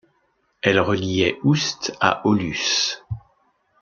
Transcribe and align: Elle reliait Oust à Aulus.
Elle 0.63 0.79
reliait 0.79 1.37
Oust 1.43 1.95
à 1.99 2.25
Aulus. 2.25 3.03